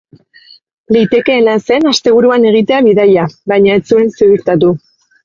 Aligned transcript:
Litekeena 0.95 1.53
zen 1.65 1.85
asteburuan 1.91 2.47
egitea 2.53 2.79
bidaia 2.87 3.27
baina 3.53 3.77
ez 3.81 3.83
zuen 3.91 4.11
ziurtatu. 4.15 4.73